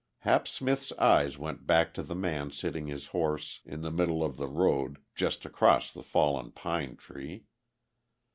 [0.21, 4.35] Hap Smith's eyes went back to the man sitting his horse in the middle of
[4.37, 7.45] the road, just across the fallen pine tree.